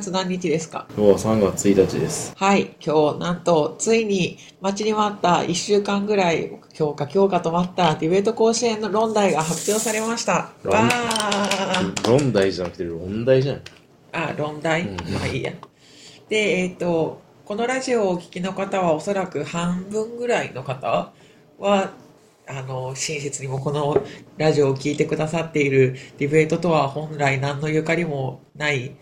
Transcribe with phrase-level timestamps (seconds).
[0.00, 0.86] 月何日ですか？
[0.96, 2.34] 今日は3月1日です。
[2.36, 6.48] はい、今日なんとついに待ちに待った1週間ぐらい
[6.78, 10.50] 今日か今日かと待ったディベート甲子園の論題が発表されました。
[10.62, 13.60] 論わー論題じゃなくて論題じゃん。
[14.12, 15.52] あ、論題、うんまあいいや。
[16.28, 21.12] で、えっ、と、このラジオをお聞きの方はおそらく半分ぐらいの方
[21.58, 21.92] は、
[22.48, 24.02] あの、親切にもこの
[24.36, 28.96] ラジオを聞いてくださっているディベートとは本来何のゆかりもない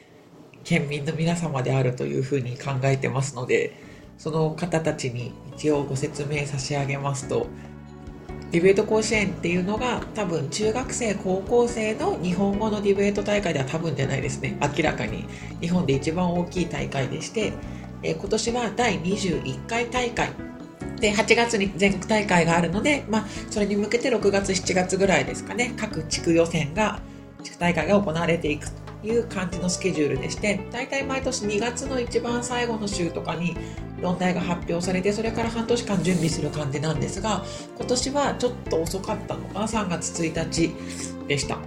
[0.64, 3.73] 県民の皆様であるというふうに考えてますので、
[4.18, 7.46] その方たちに一応ご説明差し上げますと、
[8.51, 14.57] ディベート甲子園っていうのが多分中学生高校生の日本語のディベート大会では多分じゃないですね。
[14.60, 15.26] 明らかに。
[15.60, 17.52] 日本で一番大きい大会でして、
[18.02, 20.30] 今年は第21回大会。
[21.01, 25.74] で8月に全国大会があるので、まあ、それに向けて6月7月ぐらいですかね。
[25.76, 27.01] 各地区予選が
[27.42, 28.68] 地区大会が行われていく
[29.05, 33.57] いう感じのスケジュールでして大体毎年2月の一番最後の週とかに
[34.01, 37.45] 論題が発表されてそれから半年間準備する感じなんですが
[37.77, 40.75] 今年はちょっと遅かったのが3月1日
[41.29, 41.59] でした。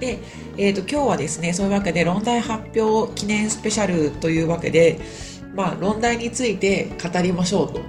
[0.00, 0.20] で、
[0.56, 5.00] えー、と今日はですねそういうわけで論題発表記念スペシャルというわけで、
[5.54, 7.80] まあ、論題について語りましょうと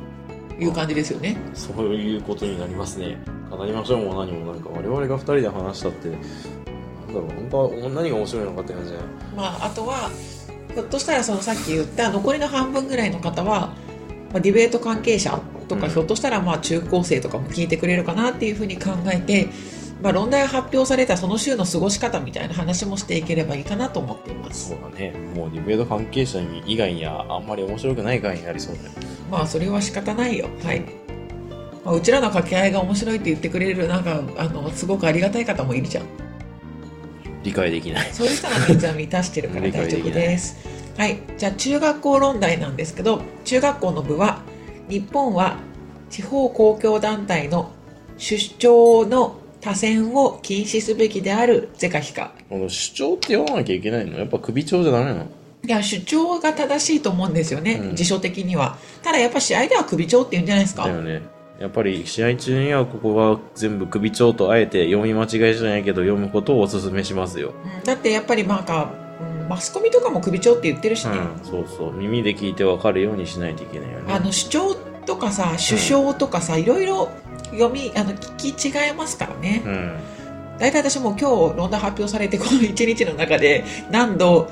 [0.60, 1.38] いう感じですよね。
[1.54, 3.18] そういうことになりますね。
[3.50, 6.10] 語りましょうも何もなんか我々が2人で話したって、
[7.14, 10.10] だろう、本当は何が面白いのかって感じじゃないまあ、あとは
[10.74, 13.74] ひょっとしたらそのさっき言った残りの半分ぐらいの方は、
[14.32, 15.92] まあ、ディベート関係者とか、うん。
[15.92, 19.50] ひょっとしたらまあ中高生とかも聞いてくれるかなっていうふうに考えて、
[20.02, 24.70] まあ、論題が発表されたその週の過ごし方みたいな話もしていければいいかなと思っています。
[24.70, 25.12] そうだね。
[25.36, 28.92] もうディベート関係者に以外にはあんまり面白くない回になりそうだよ。
[29.32, 30.48] まあそれは仕方ないよ。
[30.64, 30.82] はい、
[31.84, 36.29] まあ、うちらの掛け合いが面白いって言ってくれるなんかあのすごくありがたい方もいるじゃん
[37.50, 38.10] 理解できない。
[38.14, 40.58] そういう人のニーズは満たしてるから大丈夫です。
[40.98, 41.18] はい。
[41.38, 44.42] じゃあ、中学校論題なんですけど、中学校の部は、
[44.90, 45.58] 日本は
[46.10, 47.72] 地方公共団体の
[48.18, 52.32] 出張の多選を禁止すべきである是か非か。
[52.50, 54.18] 主張って読まなきゃいけないの？
[54.18, 55.28] やっぱ首長じゃダメなの？
[55.66, 58.78] いや、主張が正しいと思うんですよね、うん辞書的には。
[59.04, 60.84] ただやっぱ試合では首長って言うんじゃないですか？
[60.86, 61.22] だよね。
[61.60, 67.54] やっぱり試合中にはここは全部首長とあえて読み間違いじゃないけど読むことをお勧めしますよ。
[67.64, 69.10] うんだってやっぱりなんか、うん
[69.50, 71.18] マスコミとかも首長って言ってるしね。
[71.18, 71.94] うん、そうそう。
[71.94, 74.14] 耳で聞いてわかるようにしないといけないよね。
[74.14, 74.76] あの主張
[75.08, 77.10] とかさ首相とかさ、いろいろ
[77.46, 80.00] 読みあの聞き違えますからね、うん。
[80.60, 84.52] 大体私も今日論題発表されてこの1日の中で何度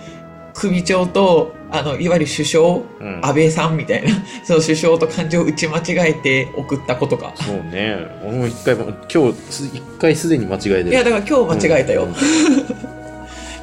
[0.56, 3.20] 首長とあのいわゆる首相うん。
[3.22, 4.10] 安倍さんみたいな
[4.44, 7.98] その首相と漢字を打ち間違えて送ったことかそうね。
[8.24, 10.90] 俺も一回も、今日す、一回すでに間違えてる。
[10.90, 12.14] いやだから今日間違えたよ、うん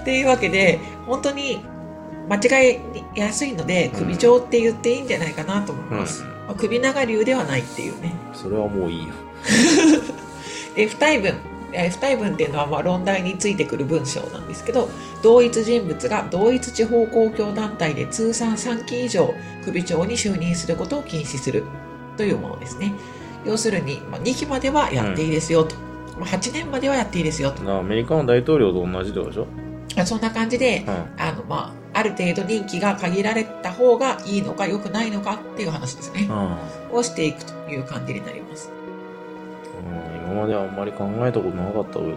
[0.03, 1.60] っていうわけで本当に
[2.28, 2.78] 間違い
[3.19, 9.14] やすいので首長って言っていいんじゃないかなと思います、うんまあ首長流ではないっていうねそれはもういいよ。
[10.76, 11.32] で不対文
[11.75, 14.89] えー不対文っていうのはまあ論題についてくる文章なんですけど
[15.23, 21.65] 同一人物が同一地方公共団体で通算3期以上首長に就任することを禁止する
[22.17, 22.93] というものですね。
[23.45, 25.77] 要するに、まあ、2期まではやっていいですよと、
[26.19, 27.62] まあ8年まではやっていいですよと。
[27.62, 29.47] なアメリカの大統領と同じでしょ？
[29.97, 31.23] あそんな感じでうん。
[31.23, 36.29] あの、まあ、ある程度任期が限られた方がいいのか良くないのかっていう話ですね。
[36.91, 36.97] うん。
[36.99, 38.71] をしていくという感じになります。
[38.71, 38.74] うん、
[40.34, 42.17] 今まであんまり考えたことなかったけど、うんや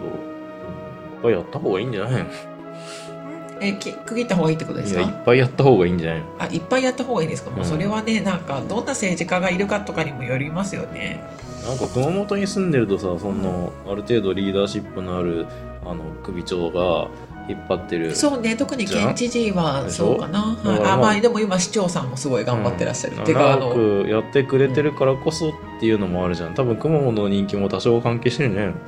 [1.20, 2.26] っぱりやった方がいいんじゃないの？
[3.60, 5.00] え区切った方がいいってことですか？
[5.00, 6.26] いや、いっぱいやった方がいいんじゃないの？
[6.38, 11.24] あいっぱいやった方がいいですか、もううんそれはねなんかどんな政治家がいるかとかにもよりますよね。
[11.66, 15.46] なんか熊本に住んでるとさ、その、ある程度リーダーシップのある、
[15.84, 17.08] あの、首長が
[17.48, 18.14] 引っ張ってる。
[18.14, 23.24] そうね特に県知事はそうかな、はい、ああまあでも今市長さんもすごい頑張ってらっしゃる、うん。
[23.24, 26.54] てかあのやってくれてるからこそっていうのもあるじゃん。
[26.54, 28.78] 多分熊本の人気も多少関係してるんじゃないの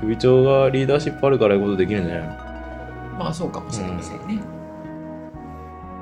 [0.00, 2.34] 首長がリーダーシップあるからいうことできるんじゃないの
[3.18, 4.40] まあそうかもしれませんね、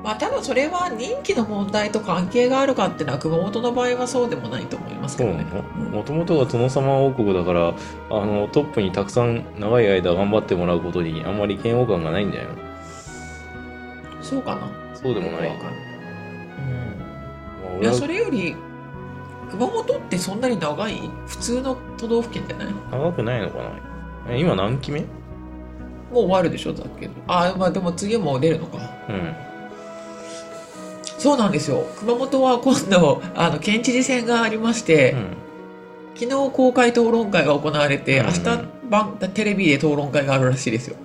[0.07, 5.45] まあただそれは任期の問題と関係があるかっていうのは熊本の場合はそうでもないと思いますけどね。
[5.75, 7.73] うんもともとが殿様王国だから、あ
[8.25, 12.57] の、トップにたくさん長い間頑張ってもらうことにあんまり嫌悪感がないんじゃないの
[14.21, 14.61] そうかな。
[14.93, 15.49] そうでもない。
[15.49, 15.63] わか
[17.75, 17.83] うん。
[17.83, 18.55] いやそれより
[19.51, 21.01] 熊本ってそんなに長い？
[21.27, 22.67] 普通の都道府県じゃない？
[22.91, 23.71] 長くないのかな。
[24.29, 25.01] え今何期目？
[25.01, 27.07] もう終わるでしょだけ。
[27.07, 28.77] どあまあでも次も出るのか。
[29.09, 29.46] うん。
[31.27, 35.37] そうなんですよ熊本は今度あの県知事選がありまして、うん。
[36.15, 38.41] 昨日公開討論会が行われて、うん明日
[38.89, 40.95] 晩テレビで討論会があるらしいですよ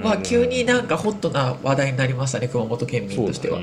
[0.00, 3.60] は急になんかホットな話題になりましたね熊本県民としては。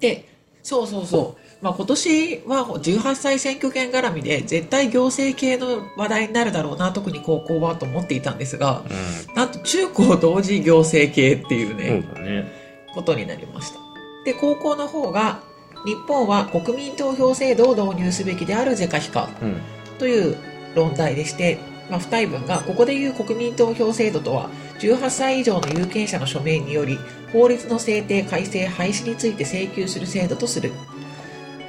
[0.00, 0.26] で
[0.62, 8.82] そうそうそう、まあ、今年は18歳選挙権絡みで絶対行政系の話題になるだろうな特に高校はと思っていたんですが
[9.34, 12.58] うなんと中高同時行政系っていうね、ね。
[12.94, 13.87] ことになりました。
[14.28, 15.40] で、高校の方が、
[15.86, 19.60] 日本は国民投票制度を導入すべきである是か非かうん。
[19.98, 20.36] という
[20.74, 21.58] 論題でして、
[21.88, 26.98] まあ、不対文が、ここでいう国民投票制度とは、18歳以上の有権者の署名により、
[27.32, 30.72] 法律の制定、改正、廃止について請求する制度とする。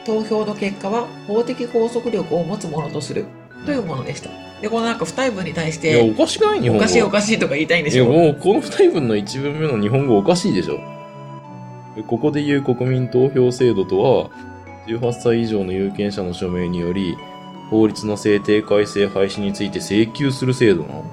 [0.05, 3.25] 投票の結果は、法的拘束力を持つものとする。
[3.65, 4.29] というものでした。
[4.61, 6.61] で、このなんか不対文に対しいや、おて、かしくない？
[6.61, 6.83] 日本語。
[6.83, 10.98] おかしいおかしいとか言いたいんでいや、しょもう、この二人分の一文目の日本語おかしいでしょ。
[12.07, 14.29] ここで言う国民投票制度とは、
[14.87, 17.15] 18歳以上の有権者の署名により、
[17.69, 21.03] 法律の制定改正廃止について請求する制度なの？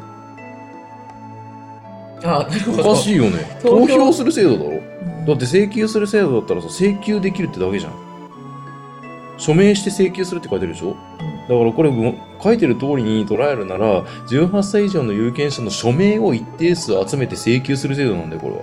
[2.25, 2.91] ああ、なるほど。
[2.91, 3.59] おかしいよね。
[3.63, 4.71] 投票する制度だろ？
[4.71, 7.93] うんだって請求する制度だったらさ、請求できるってだけじゃん。
[9.39, 10.97] 署名して請求するって書いてるでしょ？
[11.49, 18.63] だからこれも書いてる通りに捉えるなら、18歳以上の有権者の署名を一定数集めて請求する制度なんだよ、これは。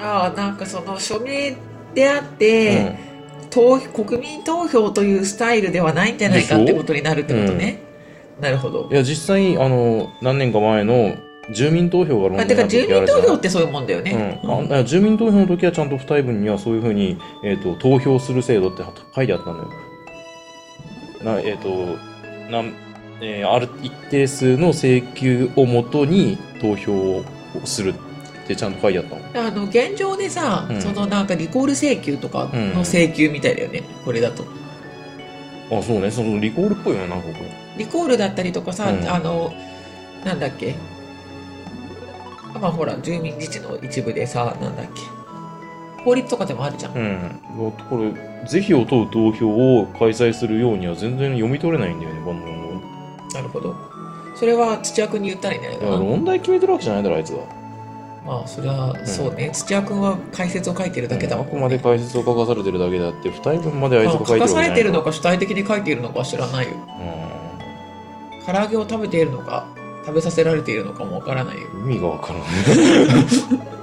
[0.00, 1.56] ああ、なんかその署名
[1.94, 2.96] であって、
[3.50, 7.82] 投国民投票というスタイルではないんじゃないかってことになるってことね。
[8.40, 8.94] なるほどい。
[8.94, 11.14] や、実際、あの、何年か前の
[11.52, 14.40] 住民投票が論まあ、題てか住民投票ってそういうもんだよね。
[14.42, 18.82] うんああ住民投票の時はちゃんと不対文にはそういうふうに、えーと投票する制度って
[19.14, 19.70] 書いてあったのよ。
[21.24, 21.68] なえっ、と
[22.50, 22.72] なん、
[23.20, 27.24] えーある一定数の請求をもとに投票を
[27.64, 27.94] するっ
[28.50, 29.46] てちゃんと書いてあったの。
[29.46, 34.44] あの現状でさ、うんそのなんかリコール請求とかの請求みたいだよね、これだと。
[35.70, 36.10] あ、そうね。
[36.10, 37.50] そのリコールっぽいよね、なんかこれ。
[37.78, 39.52] リコールだったりとかさ、うんあの、
[40.24, 40.74] なんだっけ。
[42.60, 45.00] まあほら、住民自治の一部でさ、なんだっけ。
[46.04, 46.94] 法律とかでもあるじゃん。
[46.96, 47.40] うん。
[47.88, 48.12] これ、
[48.48, 49.48] 是非を問う投票
[49.80, 52.40] を開催するようには全然読み取れないんだよね、この。
[53.32, 53.76] なるほど。
[54.34, 56.04] それは土屋君に言ったらいいんじゃないいや、かな。
[56.04, 57.59] 問題決めてるわけじゃないだろ、あいつは。
[58.24, 59.50] まあ、それはそうね。
[59.52, 66.72] 土屋君は解説を書いてるだけだもんあくまで解説を書かされてるだけであって、二人分まであいつが書いてる書かされてるのか主体的に書いているのかは知らないよ。
[68.46, 69.66] 唐揚げを食べているのか、
[70.04, 71.68] 食べさせられているのかもわからないよ。
[71.74, 72.48] うん、意味がわからない。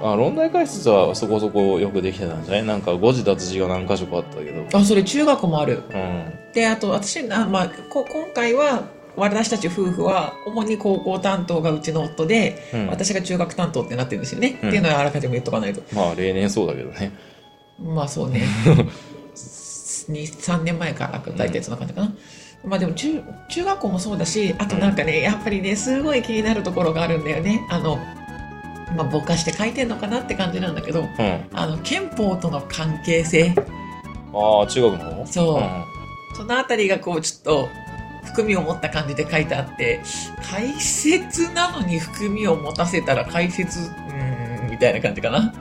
[0.00, 2.64] あ論題解説はそこそこよくできてたんじゃない？
[2.64, 4.64] なんか誤字脱字が何箇所かあったけど。
[4.78, 5.82] あ、それ中学もある。
[5.90, 6.32] うん。
[6.52, 8.84] で、あと私、あまあ、こ今回は、
[9.16, 14.58] 私たち夫婦は、主に高校担当がうちの夫で、うん、私が中学担当ってなってるんですよね。
[14.62, 15.82] うんっていうのはあらかじめ言っとかないと。
[15.94, 17.12] まあ例年そうだけどね。
[17.80, 18.42] まあそうね。
[19.34, 22.12] 2、3年前から大体そんな感じかな。
[22.64, 27.64] まあでも中、中学校もそうだし、あとなんかね、やっぱりね、すごい気になるところがあるんだよね。
[27.70, 27.96] あの、
[28.96, 31.08] まあぼかして書いてんのかなって感じなんだけど、うん。
[31.52, 33.54] あの、憲法との関係性。
[34.32, 35.26] ああ、中学の方？
[35.26, 35.84] そううん
[36.36, 37.68] そのあたりがこう、ちょっと、
[38.28, 40.00] 含みを持った感じで書いてあって、
[40.50, 45.38] 解説なのに含みを持たせたら解説、うーん、みたいな感じかな。
[45.38, 45.52] う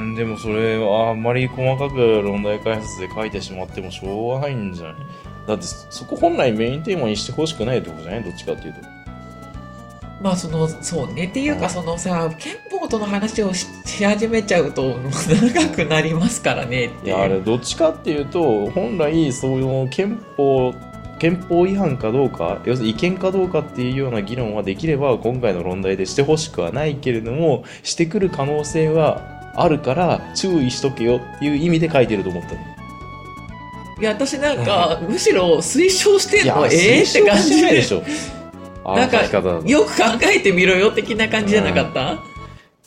[0.00, 4.94] ーんでもそれはあんまり細かく論題解説で書いてしまってもしょうがないんじゃない？
[5.46, 8.24] だってそこ本来メインテーマにしてほしくないとこじゃない？
[8.24, 8.80] どっちかっていうと。
[10.20, 17.06] まあそのそうねっていうかそのさ憲法との話をしし始めちゃうと長くなりますからねって。
[17.06, 20.74] いやあれどっちかっていうと本来そういう憲法
[21.18, 32.60] 憲法違反かどうか要するに違憲かどうかっていうような議論はできれば今回の論題でしてほしくはないけれどもしてくる可能性はあるから注意しとけよっていう意味で書いてると思ったの。
[34.00, 36.66] いや私なんかむしろ推奨してんの？
[36.66, 38.02] ええ推奨って感じでしょ
[38.84, 42.00] なんかよく考えてみろよ的な感じじゃなかった、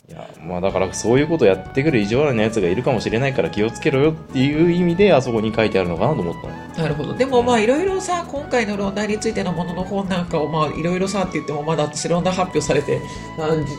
[0.08, 6.84] いやまあだからそういうことやってくる意地悪なやつがいるかもしれないから気をつけろよっていう意味であそこに書いてあるのかなと思ったの。
[6.84, 7.14] なるほど。
[7.14, 13.00] でもまあいろいろさ今回の論題についてのものの本なんかをまあいろいろさって言ってもまだ私論題発表されて
[13.38, 13.72] 何時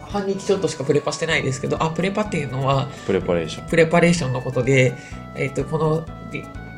[0.00, 3.68] 半日ちょっとしかプレパしてないですけどあプレパっていうのはプレパレーション。
[3.68, 4.92] プレパレーションのことで、
[5.36, 6.06] えっとこの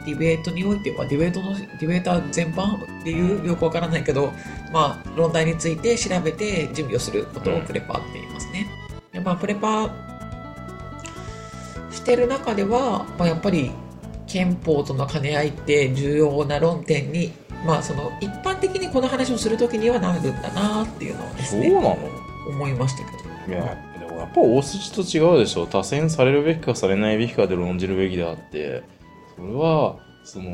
[0.05, 4.33] ディベートにおいてはディベートのディベーター全般っていうよくわからないけど、
[4.73, 8.67] まあ、論題について調べて準備をすることをプレパって言いますね。
[9.13, 9.91] でまあ、プレパ
[11.91, 13.71] してる中では、まあ、やっぱり
[14.27, 17.33] 憲法との兼ね合いって重要な論点に、
[17.65, 21.99] まあ、その一般的にこの話をするときにはなるんだなっていうのをですねそうなの？
[22.49, 23.55] 思いましたけど。
[23.55, 28.83] いやでもやっぱ大筋と違うでしょ多選されるべきかされないべきかで論じるべきであって
[29.37, 30.51] それはその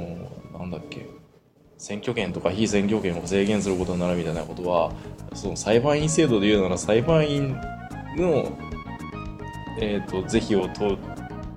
[0.58, 1.06] なんだっけ
[1.78, 4.92] 選挙権とか非選挙権を制限することになるみたいなことは
[5.34, 7.56] その裁判員制度で言うなら裁判員
[8.16, 8.52] の、
[9.78, 10.99] えー、と是非を問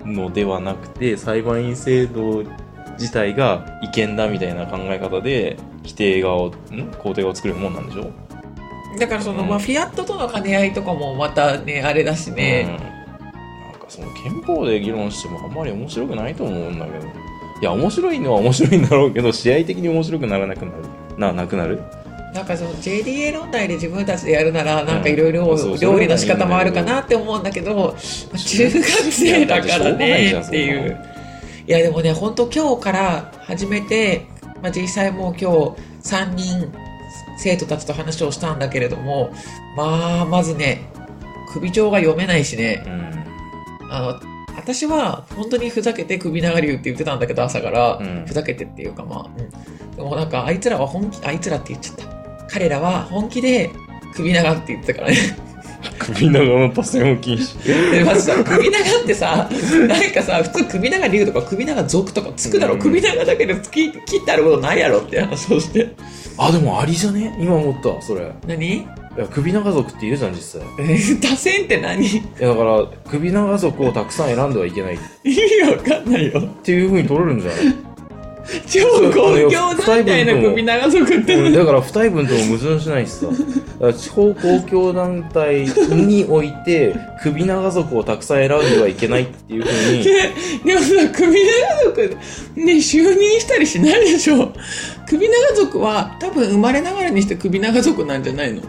[0.05, 2.43] うのではなくて裁判員制度
[2.93, 6.51] 自体が違憲だみたいな考え方で規定側をん？
[6.51, 8.11] 肯定側を作るもんなんでしょ？
[8.99, 9.49] だからその、うん。
[9.49, 12.92] まあ、フィアットとの兼ね合いとかもまたねあれだしね、うん、
[13.93, 17.05] その憲法で議論してもあんまり面白くないと思うんだけど。
[17.62, 20.77] いや面白いのは面白いんだろうけど試合的に面白くならなくなる。
[21.17, 21.81] ななくなる？
[22.33, 27.95] なんかその JDA 論題で自分たちでやるならなんかいろいろ料理の仕方もあるかなって思うんだけど
[28.35, 31.00] 中学生だからねっていう
[31.67, 34.25] いやでもね本当今日から始めて、
[34.63, 36.73] まあ、実際もう今日3人
[37.38, 39.31] 生徒たちと話をしたんだけれども
[39.77, 40.89] まあまずね
[41.53, 42.83] 首長が読めないしね。
[42.88, 43.13] うん
[43.93, 44.19] あの
[44.55, 48.25] 私は本当にふざけて首長流って言ってたんだけど朝から、うん。
[48.25, 52.05] ふざけてっていうかまあ、うん、でもなんかあいつらは本気あいつらって言っちゃった。
[52.47, 53.69] 彼らは本気で
[54.15, 55.17] 首長って言ってたからね。
[56.00, 57.91] 首長の多選を禁止。
[57.91, 59.50] でまずさ首長ってさ
[59.88, 62.79] なんかさ普通首長流とか首長族とかつくだろ、うん。
[62.79, 65.93] 首長だけで切切ってあることないやろって話をして。
[66.38, 67.38] あでもありじゃね？
[67.39, 68.31] 今思ったそれ。
[68.47, 68.88] 何？
[69.15, 70.62] いや首長族っているじゃん実際。
[70.62, 72.03] いえー多選って何？
[72.03, 74.96] 意やだから首長族をたくさん選んではいけない。
[74.96, 76.41] っ味わかんないよ。
[76.63, 77.60] ていうふうに取れるんじゃない？
[78.67, 81.36] 超公共団体の首長族って。
[81.36, 83.27] 何うんだから不対分とも矛盾しないしさ。
[83.27, 83.38] だか
[83.88, 85.65] ら地方公共団体
[85.96, 90.03] において首長族をたくさん選んではいけないっていうふうに。
[90.03, 90.12] で
[90.65, 92.17] でもさ首長族
[92.55, 94.51] ね就任したりしないでしょ。
[95.08, 98.63] 首長族は多分生まれながらにして首長族なんじゃないの？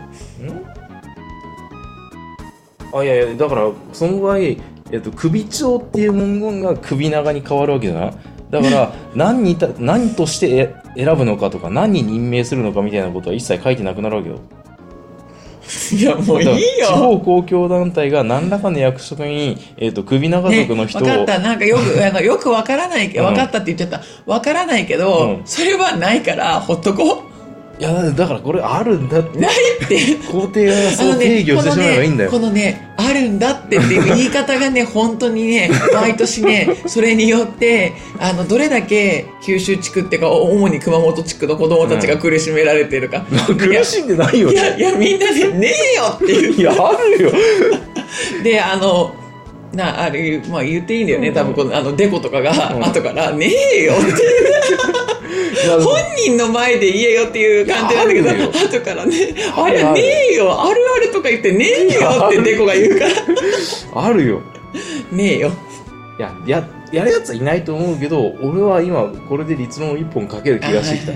[2.95, 4.57] あいやいやだからその場合、え
[4.97, 8.13] っと、首長っていう文言が首長に変わるわけじゃない？
[8.51, 14.37] だから 何にた何としてえ選ぶのかとか何に任命するのかみたいなことは一切書いてなくなるわけよ。
[15.99, 21.39] いやもういいだから地よ方公共団体が何らかの役職に、えっと首長族の人を、ね、分かった。
[21.41, 24.03] なんかよく あのよく分からない分かったって言っちゃった。
[24.27, 25.43] 分からないけど、うん。
[25.47, 27.23] それはないからほっとこ
[27.79, 29.39] いやだからこれあるんだって。
[29.39, 29.53] うない
[29.85, 30.17] って。
[30.31, 43.27] 皇帝がそう定義をしてしまえばいいんだよ、このね、このねあるんだってっていう言い方がね、 本当にね、毎年ね、それによって、あの、どれだけ九州地区っていうか、主に熊本地区の子供たちが苦しめられてるか。
[43.59, 46.53] 苦しんでないよいや、いや、みんなで、ねえよっていう。
[46.61, 47.33] いやあるよ。
[48.45, 49.13] で、あの、
[49.73, 52.85] な、あれ、まあ言っていいんだよね、多分この、あの、デコとかが、うん。
[52.85, 54.13] 後から、ねえよって
[55.71, 59.89] 本人の前で言えよっていう感じなんだけど、後からね、あれある。
[59.89, 60.03] あるね
[60.33, 64.41] えよ、あるあるとか言ってねえよってデコが言うから、あるよ。
[65.13, 65.53] ねえよ。
[66.19, 71.13] いやややるやつはいないと思うけど俺は今これで立論を一本かける気がしてきた、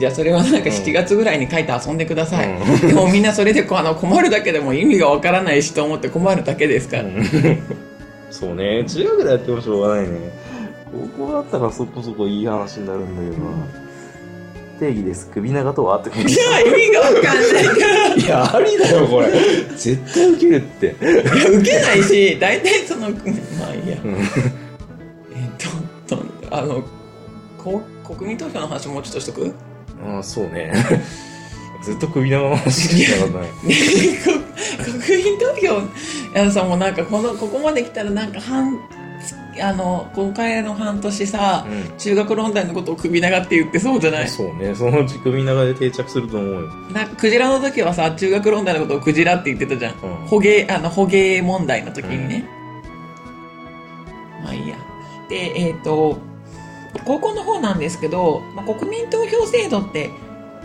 [0.00, 2.50] じゃあそれはなんか7月ぐらいに書いて遊んでください。
[2.50, 2.88] うん。
[2.88, 7.04] でもみんなそれでこうあの困るだけでも意味がわからないしと思って困るだけですから。
[8.30, 8.84] そうね。
[8.84, 10.18] 中学でやってもしょうがないね
[11.16, 13.66] 高校だったらそこそこいい話になるんだけどな。
[14.78, 15.28] 定義です。
[15.30, 15.98] 首長とは？
[15.98, 16.10] って。
[16.10, 17.64] いや、意味がわかんない。
[17.64, 18.14] から。
[18.14, 19.30] いやありだよこれ。
[19.76, 20.86] 絶対ウケるって。
[20.86, 23.16] いや、受けないし、大体その、ま
[23.70, 23.96] あいいや。
[24.04, 24.14] うん。
[24.14, 24.24] えっ
[26.06, 26.82] と、とあの、
[27.56, 29.54] こ国民投票の話もうちょっとしとく？
[30.04, 30.72] ああそうね。
[31.82, 33.48] ずっと首長の話しかなかったね
[34.24, 34.32] こ
[35.06, 35.82] 国民投票、
[36.40, 38.78] あのさ、もうなんかこの、ここまで来たらなんか半、
[39.60, 41.66] あの、今回の半年さ、
[41.98, 44.28] 中学論題のことを首長って言ってそうじゃない？
[44.28, 44.74] そうね。
[44.74, 49.94] そのうち首長で定着すると思うよ、なんかクジラの時はさ中学論題のことをクジラって言ってたじゃん。
[49.94, 50.26] うん。
[50.26, 52.48] 捕鯨あの捕鯨問題の時にね、
[54.42, 54.76] まあいいや。
[55.28, 56.18] でえっ、と
[57.04, 60.10] 高校の方なんですけど、まあ、国民投票制度って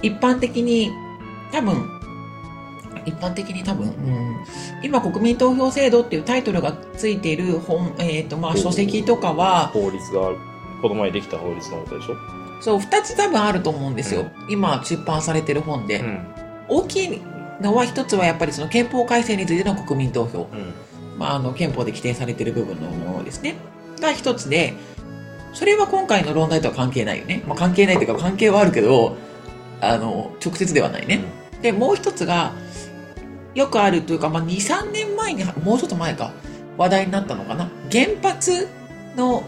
[0.01, 0.91] 一般的に
[1.51, 1.98] 多分
[3.05, 4.45] 一般的に多分、うん、
[4.83, 10.37] 今国民投票制度っていうタイトルがついている本、えーとまあ、書籍とかは法律がある
[10.81, 12.15] この前できた法律のことでしょ？
[12.61, 16.27] そう2つ多分あると思うんですよ、今出版されてる本で、ん。
[16.67, 17.21] 大きい
[17.61, 20.73] のは一つはやっぱりその憲法改正についての国民投票、うん。
[21.17, 23.55] まあ、あの憲法で規定されている部分のものですね。
[23.99, 24.73] が一つで
[25.53, 29.17] それは今回の論題とは関係ないよね、まあ、関係ないというか関係はあるけど
[29.81, 31.21] あの直接ではないね、
[31.61, 32.53] でもう一つが
[33.55, 36.31] よくあるというか、まあ、23年前にもうちょっと前か
[36.77, 37.69] 話題になったのかな。
[37.91, 38.67] 原発
[39.15, 39.43] の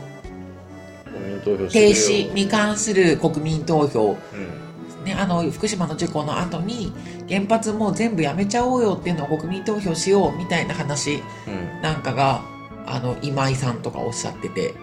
[1.43, 5.05] 停止に関する国民投票うん。
[5.05, 6.93] ね、あの福島の事故の後に
[7.27, 11.81] 原発もう全部やめちゃおうよっていうのを国民投票しようみたいな話うん。
[11.81, 12.41] なんかが
[12.85, 14.73] あの今井さんとかおっしゃってて。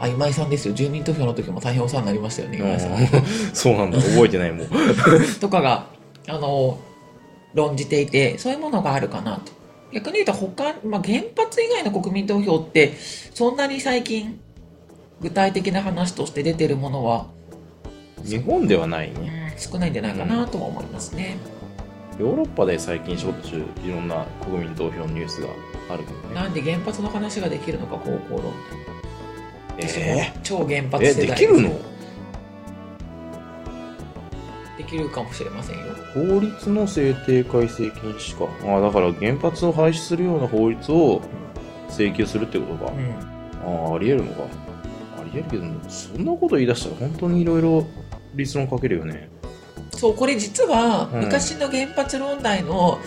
[0.00, 0.74] あ、今井さんですよ。
[0.74, 2.92] 住民投票の時も大変お世話になりましたよね、今井さん。
[2.92, 3.26] うん。
[3.54, 3.98] そうなんだ。
[3.98, 4.66] 覚えてないもん。
[5.40, 5.86] とかが、
[6.26, 6.76] あの、
[7.54, 9.52] 論じていて、そういうものがあるかなと。
[9.92, 12.94] 逆に言うと他、まあ、原発以外の国民投票って、
[13.34, 14.40] そんなに最近、
[15.20, 17.26] 具体的な話として出てるものは、
[18.24, 21.36] 日本ではないうんね少ないんじゃないかなとは思いますね。
[22.18, 25.48] ヨーロッパで最近しょっちゅういろんな国民投票ニュースが
[25.88, 28.52] あるけどねなんで原発の話ができるのか、高校論
[29.76, 29.88] で。
[29.88, 31.70] 私もえ超原発ー、え世代できるの？
[34.92, 35.84] きるかもしれませんよ。
[36.14, 38.76] 法律の制定改正禁止か。
[38.76, 41.22] あだから原発を廃止するような法律を
[41.88, 43.86] 請求するってことか、うん。
[43.88, 44.42] ああありえるのか。
[45.18, 47.86] ありえるけどそんなこと言い出したら本当にいろいろ
[48.34, 49.30] 立論かけるよね。
[49.92, 51.20] そう、これ実はうん。
[51.24, 52.98] 昔の原発問題の、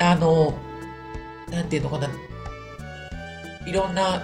[0.00, 0.54] あの、
[1.50, 2.10] なんていうのかな、
[3.66, 4.22] いろんな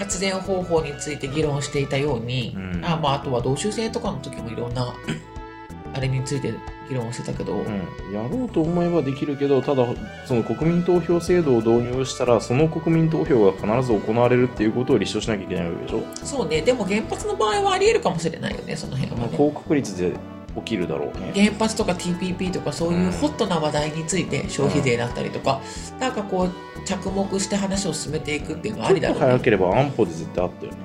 [0.00, 2.84] 発電方法について議論していたように、うん。
[2.84, 4.94] あまあ、あとは同州制とかの時もいろんな、
[5.92, 6.54] あれについて
[6.88, 9.84] 議論をしてたけど、うん、やろうと思えばできるけどただ
[10.24, 19.34] その国民投票制度を導入したらその国民投票が必ず行われるっていうことを立証しなきゃいけないわけでしょ、そうね、でも原発の場合はあり得るかもしれないよね、その辺はね。
[19.36, 20.12] 高確率で
[20.56, 25.60] 起きるだろうね原発とか TPP とかそういうホットな話題について消費税だったりとか、
[25.98, 29.26] なんかこう着目して話を進めていくっていうのはありだろうね。
[29.26, 30.78] 早ければ安保で絶対あったよね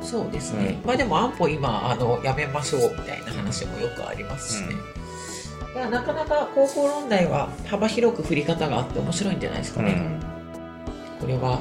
[0.00, 0.80] そうですね。
[0.84, 4.74] まあでも安保今あのやめましょうみたいな話もよくありますしね。
[5.74, 9.92] いやなかなか高校論題は幅広く振り方があって面白いんじゃないですかね。
[9.92, 10.34] うん
[11.24, 11.58] これは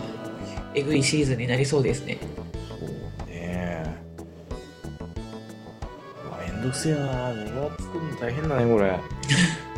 [0.76, 2.18] えぐいシーズンになりそうですね
[6.64, 9.00] どくせえな物作るの大変だねこれ、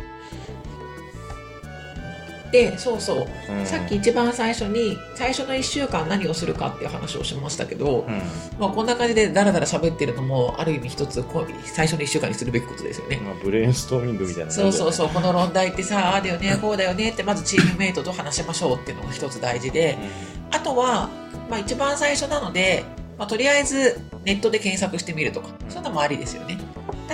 [2.52, 3.52] で、そうそう。
[3.52, 8.14] うん、さっき一番最初に最初の1週間何をするかっていう話をしましたけど、うん
[8.58, 13.20] まあこんな感じでダラダラ喋ってるのもある意味一つこう最初の1週間にするべきことですよね。
[13.22, 19.98] まあ、ブレインストーミングみたいなそうそうそう、この論題ってさ、ああだよね、こうだよねって、まずチームメイトと話しましょうっていうのが一つ大事で、
[20.50, 21.10] あとは、
[21.50, 22.84] まあ一番最初なので、
[23.18, 26.58] まあとりあえずネットで検索してみるとか、そういうのもありですよね。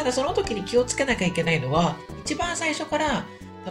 [0.02, 3.24] ただその時に気をつけなきゃいけないのは、一番最初から、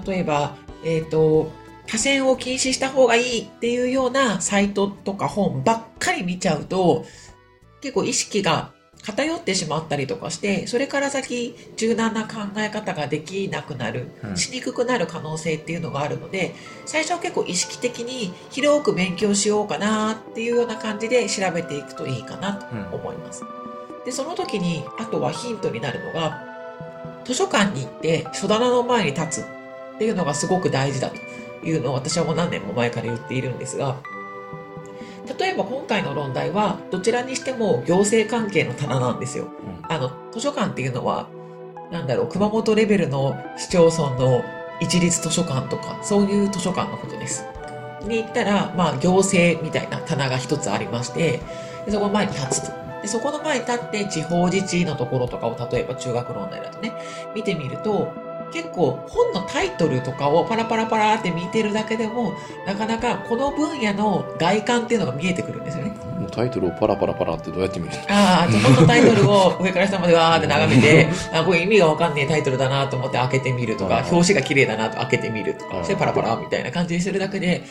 [0.05, 1.51] 例えば、えっ、と、
[1.87, 7.03] 多選を禁止した方がいいっていうようなサイトとか本ばっかり見ちゃうと、
[7.81, 8.71] 結構意識が
[9.03, 23.43] 偏ってしまったりとかして、それから先柔軟な考え方ができなくなる、うんしにくくなる可能性っていうのがあるので、最初は結構意識的に広く勉強しようかなっていうような感じで調べていくといいかなとうん思います。
[24.05, 26.43] で、その時に、あとはヒントになるのが、
[27.23, 29.45] 図書館に行って書棚の前に立つ
[29.95, 31.17] っていうのがすごく大事だと
[31.65, 33.97] いうのを私はもう何年も前から言っているんですが、
[35.39, 39.47] 例えば今回の論題はどちらにしても行政関係の棚なんですよ。
[39.87, 41.27] あの、図書館っていうのは、
[41.91, 44.43] なんだろう、熊本レベルの市町村の
[44.79, 47.45] 一律図書館とか、そういう図書館のことです。
[48.03, 51.39] に行ったら、まあ、行政みたいな棚が一つありまして、
[51.85, 52.80] でそこの前に立つと。
[53.01, 56.93] で、そこの前に立って地方自治のところとかを、例えば中学論題だとね、
[57.35, 58.11] 見てみると、
[58.53, 62.33] 結構本のタイトルとかをパラパラパラって見てるだけでも、
[62.67, 65.95] なかなかこの分野の外観っていうのが見えてくるんですよね。
[66.19, 77.63] もうタイトルをパラパラパラってどうやって見るああ、本のタイトルを上から下までわーって眺めて、あこれ意味がわかんねえタイトルだなと思って開けてみるとか、うん表紙が綺麗だなと開けてみるとか、うんそしてパラパラみたいな感じにするだけで、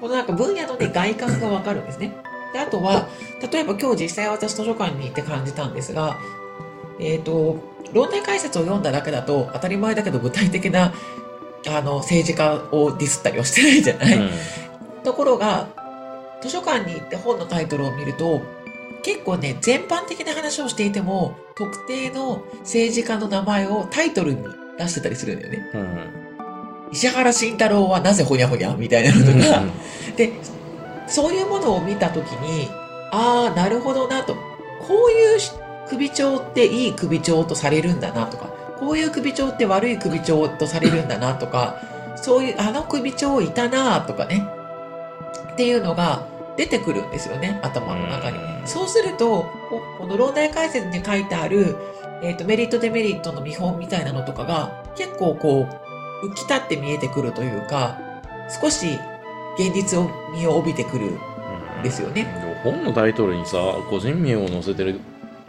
[0.00, 2.12] このなんか分野のね、外観がわかるんですね。
[2.52, 3.08] で、あとは、
[3.52, 6.18] 例えば今日実際私図書館に行って感じたんですが、
[6.98, 7.56] えっ、と、
[7.92, 10.92] 論題解説を読んだだけだと当たり前だけど具体的な
[11.66, 14.30] あの政治家をディスったりはしてないじゃない、
[15.04, 15.68] ところが、
[16.40, 18.42] 図書館に行って本のタイトルを見ると、
[19.02, 24.44] 結構ね、全般的な話をしていても、特定の政治家の名前をタイトルに
[24.78, 25.70] 出してたりするんだよね。
[25.74, 25.80] うん。
[25.80, 25.88] うん。
[26.92, 29.64] 石原慎太郎はなぜほにゃほにゃみたいなのとか、
[30.16, 30.32] で、
[31.08, 32.68] そういうものを見たときに、
[33.10, 34.34] ああ、なるほどなと。
[34.34, 35.38] こういう
[35.88, 38.46] 首長っていい首長とされるんだなとか、
[38.78, 41.80] こういう首長って悪い首長とされるんだなとか、
[42.16, 44.46] そういう、あの首長いたなとかね、
[45.52, 48.38] っていうのが出てくるんですよね、頭の中に。
[48.38, 51.74] うんそうすると、ここの論題解説に書いてある、
[52.22, 55.66] えっ、と、メリットデメリットの見本みたいなのとかが、結構こ
[56.22, 57.98] う、浮き立って見えてくるというか、
[58.60, 58.98] 少し
[59.58, 61.18] 現実を身を帯びてくるん
[61.82, 62.24] ですよね。
[62.64, 63.58] 本のタイトルにさ
[63.90, 65.00] 個人名を載せてる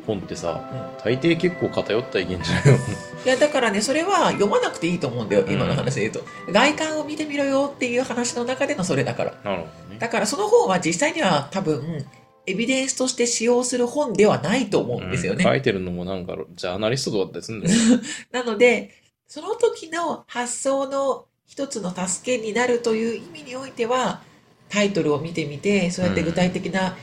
[0.05, 2.77] 本ってさ、大抵結構偏った意見じゃないの？
[3.25, 6.21] いや、だからね、それは読まなくていいと思うんだよ、今の話で言うと。
[6.51, 9.33] 外観を見てみろよっていう話の中でのそれだから。
[9.43, 12.05] なるほどねだからその本は実際には多分、
[12.47, 15.43] エビデンスとして使用する本ではないと思うんですよね。
[15.43, 17.75] 書いてるのもなんか、ジャーナリストだったりするんだよ。
[18.31, 18.91] なので、
[19.27, 24.21] その時の発想の一つの助けになるという意味においては、
[24.69, 26.95] タイトルを見てみて、そうやって具体的な、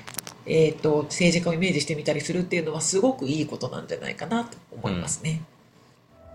[0.47, 5.43] えっ、と、政治家をイメージしてみたりするっていうのはすごくいいことなんじゃないかなと思いますね。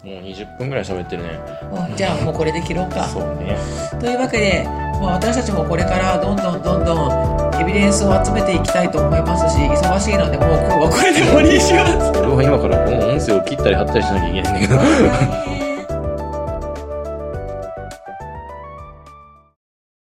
[0.03, 1.39] もう20分ぐらい喋ってるね。
[1.73, 3.07] あじゃあもうこれで切ろうか。
[3.07, 3.57] そうね。
[3.97, 11.95] というわけで、まあ、私たちもこれからどんどんどんどんエビデンスを集めていきたいと思いますし、忙しいのでもう今日はこれで終わりにします。
[12.19, 15.51] 俺は今からこの音声を切ったり貼ったりしなきゃいけないんだけど。